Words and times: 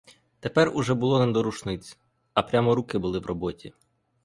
Тепер 0.39 0.71
уже 0.75 0.93
було 0.93 1.25
не 1.25 1.31
до 1.31 1.43
рушниць, 1.43 1.97
а 2.33 2.41
прямо 2.41 2.75
руки 2.75 2.97
були 2.97 3.19
в 3.19 3.25
роботі. 3.25 3.73